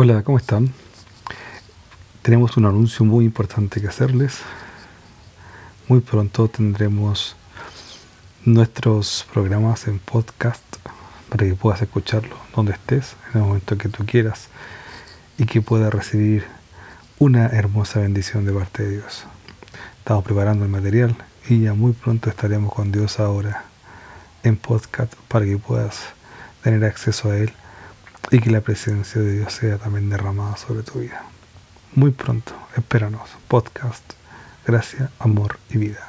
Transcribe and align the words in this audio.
Hola, 0.00 0.22
¿cómo 0.22 0.38
están? 0.38 0.72
Tenemos 2.22 2.56
un 2.56 2.66
anuncio 2.66 3.04
muy 3.04 3.24
importante 3.24 3.80
que 3.80 3.88
hacerles. 3.88 4.38
Muy 5.88 5.98
pronto 5.98 6.46
tendremos 6.46 7.34
nuestros 8.44 9.26
programas 9.32 9.88
en 9.88 9.98
podcast 9.98 10.62
para 11.28 11.46
que 11.46 11.54
puedas 11.54 11.82
escucharlo 11.82 12.36
donde 12.54 12.74
estés, 12.74 13.16
en 13.34 13.40
el 13.40 13.46
momento 13.48 13.76
que 13.76 13.88
tú 13.88 14.06
quieras 14.06 14.46
y 15.36 15.46
que 15.46 15.62
puedas 15.62 15.92
recibir 15.92 16.44
una 17.18 17.46
hermosa 17.46 17.98
bendición 17.98 18.46
de 18.46 18.52
parte 18.52 18.84
de 18.84 18.90
Dios. 18.98 19.24
Estamos 19.98 20.22
preparando 20.22 20.64
el 20.64 20.70
material 20.70 21.16
y 21.48 21.62
ya 21.62 21.74
muy 21.74 21.90
pronto 21.90 22.30
estaremos 22.30 22.72
con 22.72 22.92
Dios 22.92 23.18
ahora 23.18 23.64
en 24.44 24.58
podcast 24.58 25.12
para 25.26 25.44
que 25.44 25.58
puedas 25.58 26.04
tener 26.62 26.84
acceso 26.84 27.32
a 27.32 27.36
Él 27.36 27.52
y 28.30 28.40
que 28.40 28.50
la 28.50 28.60
presencia 28.60 29.20
de 29.20 29.36
Dios 29.36 29.52
sea 29.52 29.78
también 29.78 30.10
derramada 30.10 30.56
sobre 30.56 30.82
tu 30.82 31.00
vida. 31.00 31.22
Muy 31.94 32.10
pronto, 32.10 32.52
espéranos, 32.76 33.30
podcast, 33.48 34.04
gracia, 34.66 35.10
amor 35.18 35.58
y 35.70 35.78
vida. 35.78 36.07